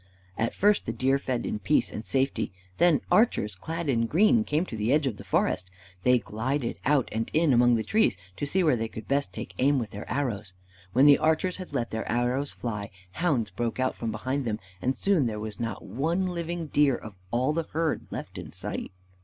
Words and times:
At 0.35 0.55
first 0.55 0.87
the 0.87 0.91
deer 0.91 1.19
fed 1.19 1.45
in 1.45 1.59
peace 1.59 1.91
and 1.91 2.03
safety. 2.07 2.51
Then 2.79 3.01
archers, 3.11 3.55
clad 3.55 3.87
in 3.87 4.07
green, 4.07 4.43
came 4.43 4.65
to 4.65 4.75
the 4.75 4.91
edge 4.91 5.05
of 5.05 5.17
the 5.17 5.23
forest. 5.23 5.69
They 6.01 6.17
glided 6.17 6.79
out 6.85 7.07
and 7.11 7.29
in 7.35 7.53
among 7.53 7.75
the 7.75 7.83
trees 7.83 8.17
to 8.37 8.47
see 8.47 8.63
where 8.63 8.75
they 8.75 8.87
could 8.87 9.07
best 9.07 9.31
take 9.31 9.53
aim 9.59 9.77
with 9.77 9.91
their 9.91 10.11
arrows. 10.11 10.53
When 10.91 11.05
the 11.05 11.19
archers 11.19 11.57
had 11.57 11.73
let 11.73 11.91
their 11.91 12.11
arrows 12.11 12.49
fly, 12.51 12.89
hounds 13.11 13.51
broke 13.51 13.79
out 13.79 13.93
from 13.93 14.11
behind 14.11 14.43
them, 14.43 14.57
and 14.81 14.97
soon 14.97 15.27
there 15.27 15.39
was 15.39 15.59
not 15.59 15.85
one 15.85 16.25
living 16.29 16.65
deer 16.73 16.95
of 16.95 17.13
all 17.29 17.53
the 17.53 17.67
herd 17.71 18.07
left 18.09 18.39
in 18.39 18.51
sight. 18.53 18.91